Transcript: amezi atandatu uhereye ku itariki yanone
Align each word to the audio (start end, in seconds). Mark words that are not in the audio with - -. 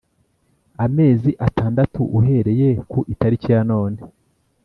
amezi 0.85 1.31
atandatu 1.47 2.01
uhereye 2.17 2.69
ku 2.89 2.99
itariki 3.13 3.47
yanone 3.55 3.99